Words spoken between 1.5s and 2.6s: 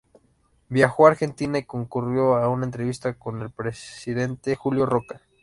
y concurrió a